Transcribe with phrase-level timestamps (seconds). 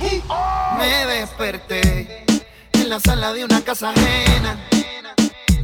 [0.00, 2.24] Me desperté
[2.72, 4.56] en la sala de una casa ajena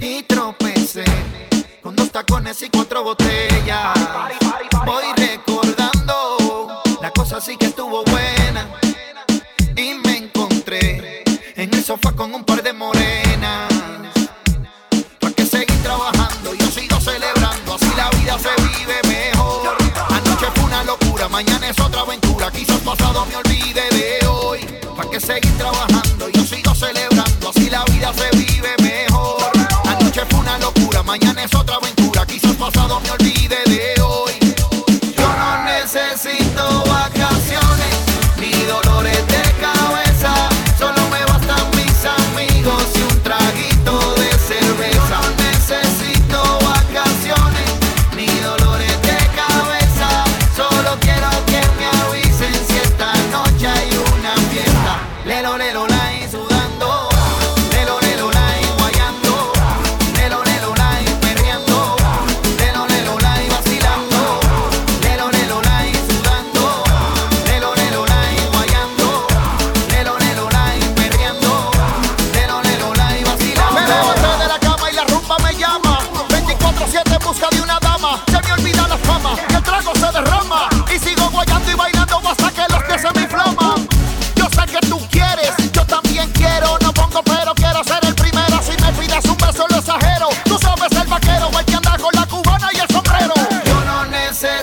[0.00, 1.04] y tropecé
[1.82, 3.94] con dos tacones y cuatro botellas.
[4.84, 8.68] Voy recordando la cosa sí que estuvo buena
[9.76, 11.22] y me encontré
[11.54, 12.53] en el sofá con un par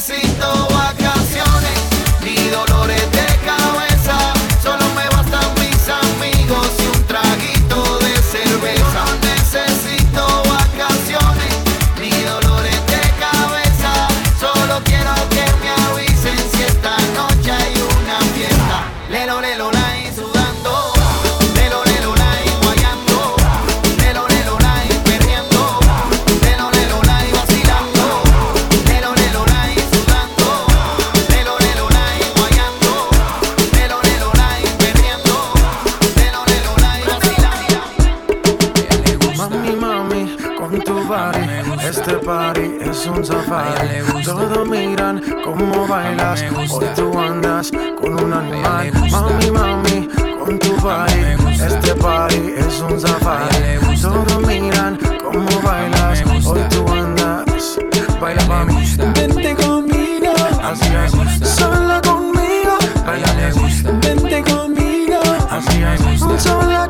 [0.00, 0.29] necesito
[42.00, 44.00] este party es un safari.
[44.24, 48.90] Todos miran cómo bailas, hoy tú andas con un animal.
[49.10, 50.08] Mami, mami,
[50.42, 54.00] con tu body, este party es un safari.
[54.00, 57.78] Todos miran cómo bailas, hoy tú andas.
[58.18, 58.74] Baila mami,
[59.14, 60.32] Vente conmigo,
[60.62, 61.48] así es.
[61.50, 63.52] Sola conmigo, baila
[64.00, 66.42] vente conmigo, así es.
[66.42, 66.88] Sola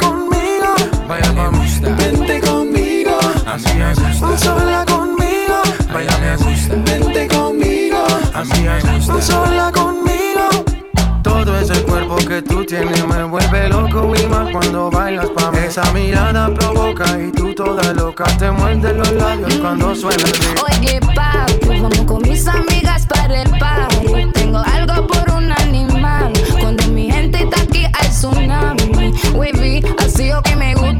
[9.20, 10.48] sola conmigo.
[11.22, 15.58] Todo ese cuerpo que tú tienes me vuelve loco y más cuando bailas pa' mí.
[15.66, 20.80] Esa mirada provoca y tú toda loca te muerdes los labios cuando suena el beat.
[20.80, 24.30] Oye, papi, vamos con mis amigas para el party.
[24.32, 26.32] Tengo algo por un animal.
[26.58, 29.12] Cuando mi gente está aquí hay tsunami.
[29.34, 30.99] Wavy, así o que me gusta.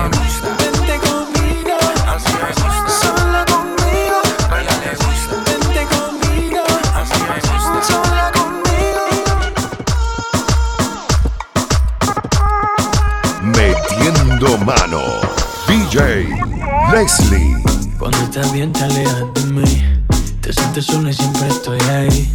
[18.31, 19.99] estás bien te alejas de mí.
[20.39, 22.33] Te sientes sola y siempre estoy ahí.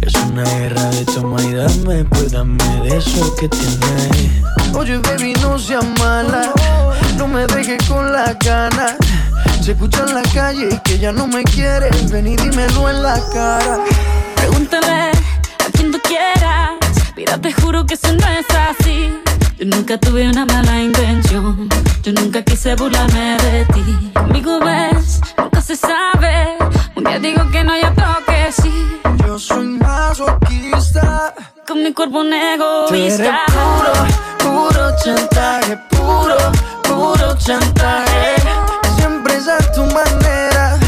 [0.00, 4.30] Es una guerra de toma y dame Pues dame de eso que tienes.
[4.74, 6.50] Oye baby no seas mala.
[7.18, 8.96] No me dejes con la gana.
[9.60, 12.10] Se escucha en la calle que ya no me quieres.
[12.10, 13.80] Ven y dímelo en la cara.
[14.36, 16.72] Pregúntale a quien tú quieras.
[17.16, 19.23] Mira, te juro que eso no es así.
[19.58, 21.68] Yo nunca tuve una mala intención.
[22.02, 24.12] Yo nunca quise burlarme de ti.
[24.14, 26.56] Conmigo ves, nunca se sabe.
[26.96, 29.00] Un día digo que no hay otro que sí.
[29.26, 31.34] Yo soy masoquista
[31.66, 33.40] Con mi cuerpo un egoísta.
[33.46, 33.92] puro,
[34.38, 36.36] puro chantaje Puro,
[36.82, 38.36] puro chantaje
[38.96, 40.78] Siempre es a tu manera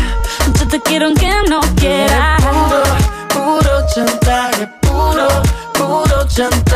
[0.97, 2.37] seguir aunque no quiera.
[2.39, 2.83] Puro,
[3.29, 5.29] puro chantaje, puro,
[5.73, 6.76] puro chantaje.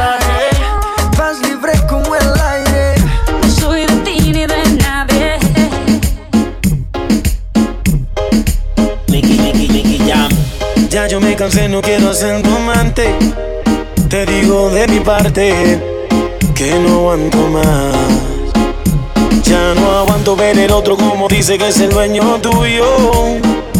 [11.41, 13.17] No quiero ser tu amante.
[14.11, 15.81] Te digo de mi parte
[16.55, 17.95] que no aguanto más.
[19.45, 23.39] Ya no aguanto ver el otro como dice que es el dueño tuyo.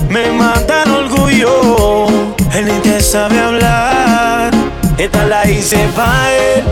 [0.09, 2.07] Me mata el orgullo.
[2.55, 4.53] Él ni te sabe hablar.
[4.97, 6.65] Esta la hice pa' él.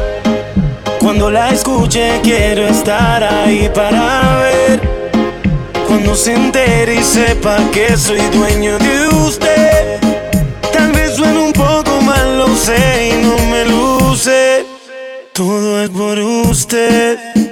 [1.00, 4.80] Cuando la escuche quiero estar ahí para ver.
[5.86, 10.07] Cuando se entere y sepa que soy dueño de usted.
[12.76, 14.64] Y no me luce.
[15.32, 17.47] Todo es por usted.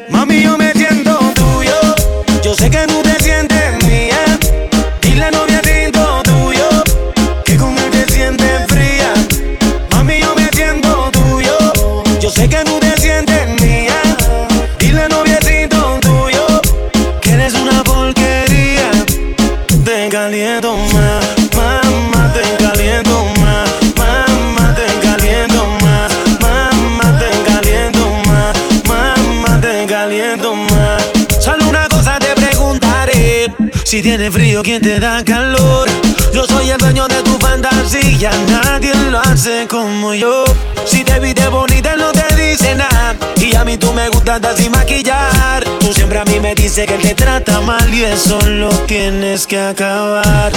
[33.97, 35.89] Si tienes frío, ¿quién te da calor?
[36.35, 40.45] Yo soy el dueño de tu fantasía, nadie lo hace como yo.
[40.85, 43.17] Si te viste bonita, no te dice nada.
[43.41, 45.65] Y a mí tú me gustas sin maquillar.
[45.81, 49.59] Tú siempre a mí me dices que te trata mal y eso lo tienes que
[49.59, 50.53] acabar.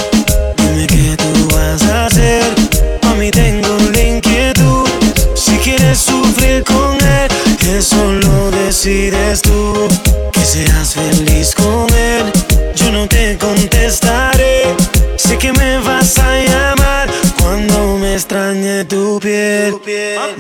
[0.58, 1.69] Dime qué tú vas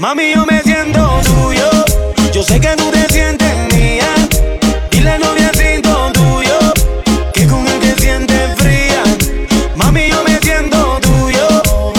[0.09, 1.69] Mami, yo me siento tuyo.
[2.33, 4.07] Yo sé que tú te sientes mía.
[4.89, 6.57] Y la novia siento tuyo.
[7.31, 9.03] Que con él te sientes fría.
[9.75, 11.47] Mami, yo me siento tuyo.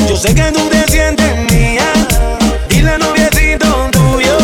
[0.08, 1.86] Yo sé que tú te sientes mía.
[2.70, 4.36] Y la novia siento tuyo.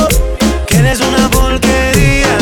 [0.68, 2.38] Que eres una porquería.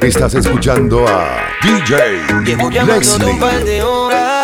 [0.00, 3.38] Estás escuchando a DJ Llevo llamándote un Leslie.
[3.38, 4.39] par de horas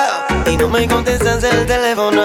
[0.46, 2.22] y no me contestas el teléfono.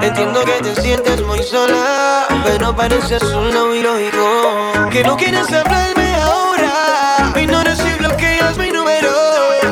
[0.00, 4.90] Entiendo que te sientes muy sola, pero pareces un ilógico.
[4.90, 9.10] Que no quieres hablarme ahora, y no y bloqueas mi número.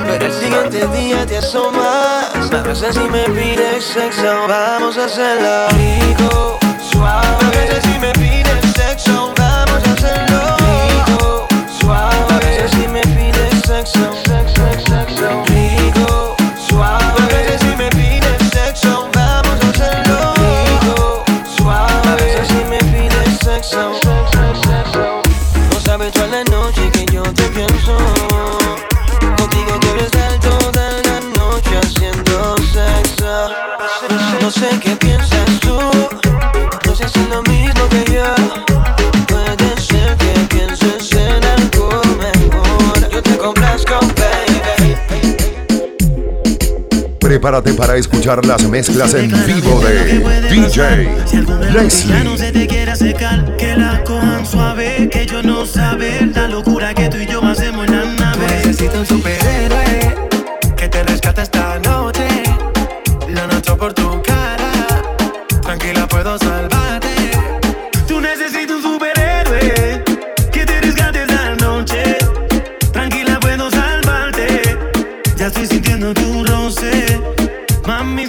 [0.06, 4.46] Pero el siguiente día te asomas, me abrazas y me pides sexo.
[4.48, 6.58] Vamos a hacerlo rico,
[6.90, 7.26] suave.
[7.40, 9.35] Me abrazas y me pides sexo.
[47.46, 52.38] Prepárate para escuchar las mezclas en vivo de DJ ya no Leslie.
[52.38, 57.08] se te quiera secar, que la cojan suave, que yo no sabe la locura que
[57.08, 58.46] tú y yo hacemos en la nave.
[58.65, 59.75] Necesito un superhéroe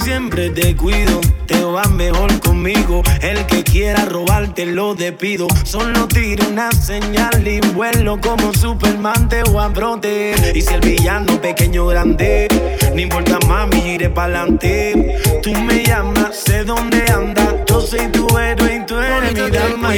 [0.01, 1.19] Siempre te cuido.
[1.45, 3.01] Te va mejor conmigo.
[3.21, 5.47] El que quiera robarte lo despido.
[5.63, 10.55] Solo tiro una señal y vuelo como Superman te voy a proteger.
[10.55, 12.47] Y si el villano pequeño grande,
[12.93, 15.19] no importa mami, iré pa'lante.
[15.41, 17.53] Tú me llamas, sé dónde andas.
[17.67, 19.91] Yo soy tu héroe y tú eres mi dama.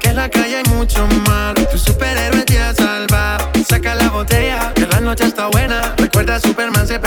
[0.00, 1.54] que en la calle hay mucho mal.
[1.70, 3.48] Tu superhéroe te ha salvado.
[3.68, 5.94] Saca la botella, que la noche está buena.
[5.96, 7.00] Recuerda, Superman la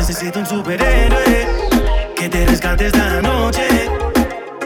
[0.00, 1.46] necesitas un superhéroe
[2.16, 3.68] que te rescate esta noche.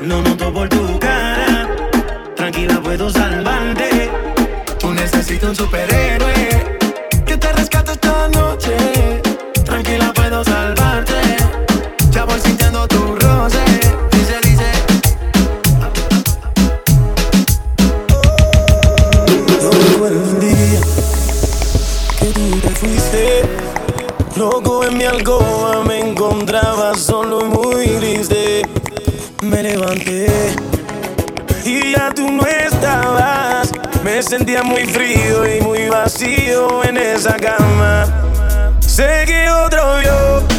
[0.02, 1.68] Lo noto por tu cara.
[2.36, 4.12] Tranquila, puedo salvarte.
[4.78, 6.78] Tú necesitas un superhéroe
[7.26, 8.93] que te rescate esta noche.
[34.54, 38.06] día muy frío y muy vacío en esa cama.
[38.78, 40.53] Sé que otro vio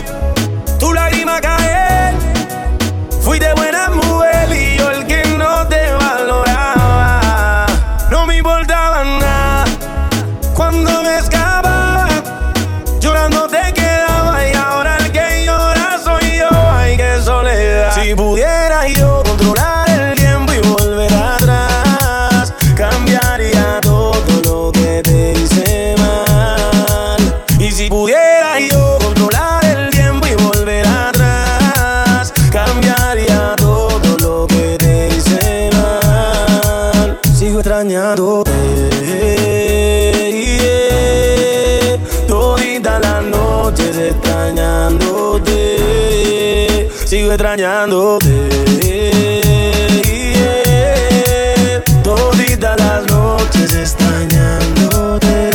[47.56, 48.50] extrañándote.
[50.34, 51.82] Yeah.
[52.04, 55.52] Toditas las noches extrañándote.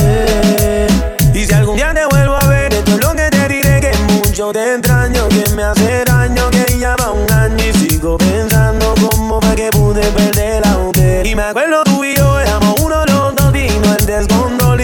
[1.34, 3.92] Y si algún día te vuelvo a ver, esto es lo que te diré: que
[4.14, 8.94] mucho te extraño, que me hace daño, que ya va un año y sigo pensando
[9.10, 11.26] cómo fue que pude perder a usted.
[11.26, 14.80] Y me acuerdo tú y yo éramos uno los dos, y no el descontrol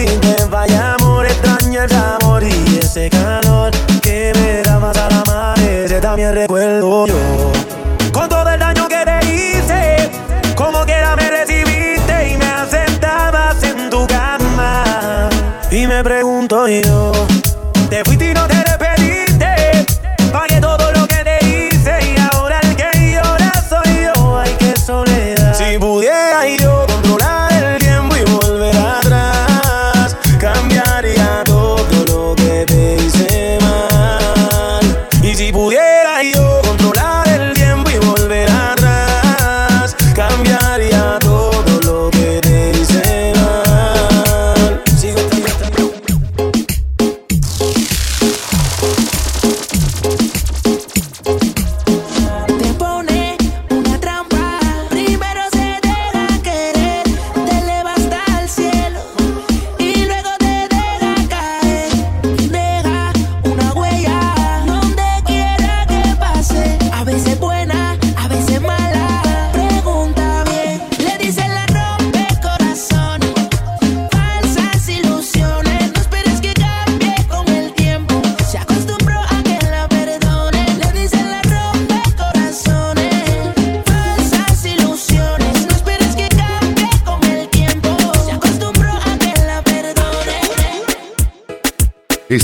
[0.51, 3.71] vaya amor, extraño el sabor y ese calor
[4.01, 7.36] que me dabas a la madre, también recuerda pollo.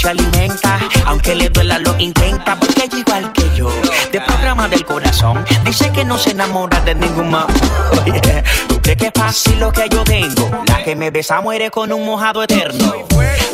[0.00, 2.58] Se alimenta, aunque le duela lo intenta.
[2.58, 3.70] Porque ella igual que yo,
[4.10, 5.44] de programa del corazón.
[5.64, 7.34] Dice que no se enamora de ningún.
[7.34, 10.50] Oye, ¿tú crees que es fácil lo que yo tengo?
[10.66, 12.92] La que me besa muere con un mojado eterno.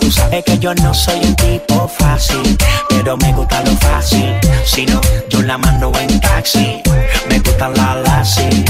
[0.00, 2.56] Tú sabes que yo no soy un tipo fácil,
[2.88, 4.36] pero me gusta lo fácil.
[4.64, 6.80] Si no, yo la mando en taxi.
[7.28, 8.64] Me gusta la lassi.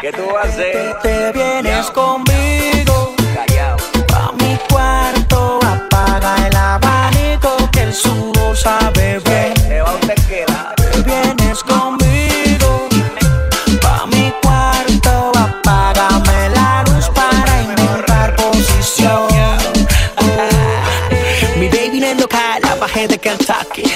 [0.00, 0.98] ¿Qué tú a hacer?
[1.02, 2.29] Te vienes conmigo.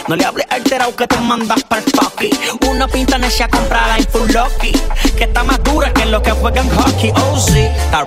[0.09, 2.31] No le hables alterado que te mandas para el fucky.
[2.69, 4.73] Una pinta necia comprada en Full Lucky.
[5.17, 7.13] Que está más dura que lo que juegan hockey.
[7.17, 8.07] Oh sí, para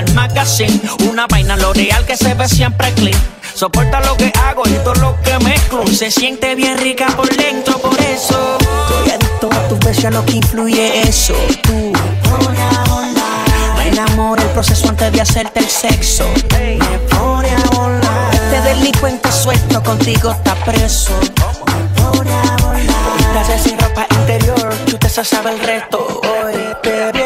[0.00, 0.80] el magazine.
[1.10, 3.20] Una vaina L'Oreal que se ve siempre clean.
[3.54, 5.86] Soporta lo que hago y todo lo que mezclo.
[5.86, 8.58] Se siente bien rica por dentro, por eso.
[8.60, 11.34] Estoy adicto a tus besos, a lo que influye eso.
[11.62, 11.92] Tú,
[13.92, 16.24] enamora el proceso antes de hacerte el sexo.
[16.50, 16.78] Me
[17.10, 18.34] pone a volar.
[18.34, 21.12] Este delincuente suelto contigo está preso.
[21.20, 23.42] Me pone a volar.
[23.42, 26.20] Estás sin ropa interior, tú te sabes el resto.
[26.22, 27.21] Hoy te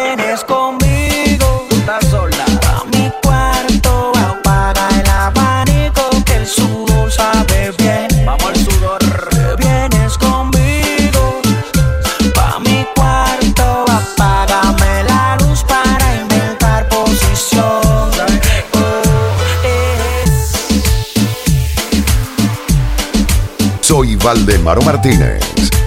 [24.26, 25.38] Valdemaro Martínez,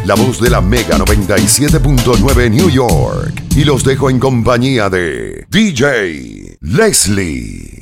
[0.06, 3.34] la voz de la Mega 97.9 New York.
[3.58, 7.79] Y los dejo en compañía de DJ Leslie.